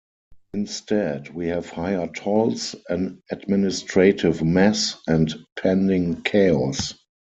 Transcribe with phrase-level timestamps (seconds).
[0.55, 6.95] Instead, we have higher tolls, an administrative mess and pending chaos.